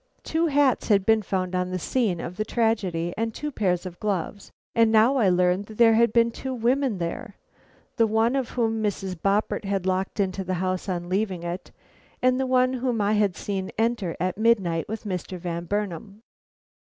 Two 0.23 0.47
hats 0.47 0.87
had 0.87 1.05
been 1.05 1.21
found 1.21 1.53
on 1.53 1.69
the 1.69 1.77
scene 1.77 2.19
of 2.19 2.35
the 2.35 2.43
tragedy, 2.43 3.13
and 3.15 3.35
two 3.35 3.51
pairs 3.51 3.85
of 3.85 3.99
gloves, 3.99 4.51
and 4.73 4.91
now 4.91 5.17
I 5.17 5.25
had 5.25 5.33
learned 5.35 5.65
that 5.67 5.77
there 5.77 5.93
had 5.93 6.11
been 6.11 6.31
two 6.31 6.55
women 6.55 6.97
there, 6.97 7.35
the 7.97 8.07
one 8.07 8.33
whom 8.33 8.81
Mrs. 8.81 9.13
Boppert 9.13 9.63
had 9.63 9.85
locked 9.85 10.19
into 10.19 10.43
the 10.43 10.55
house 10.55 10.89
on 10.89 11.07
leaving 11.07 11.43
it, 11.43 11.69
and 12.19 12.39
the 12.39 12.47
one 12.47 12.73
whom 12.73 12.99
I 12.99 13.13
had 13.13 13.35
seen 13.35 13.69
enter 13.77 14.17
at 14.19 14.39
midnight 14.39 14.89
with 14.89 15.03
Mr. 15.03 15.37
Van 15.37 15.65
Burnam. 15.65 16.23